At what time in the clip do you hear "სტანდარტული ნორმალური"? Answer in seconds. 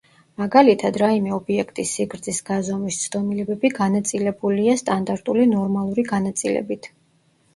4.83-6.09